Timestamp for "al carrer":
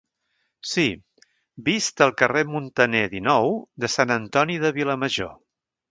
2.07-2.43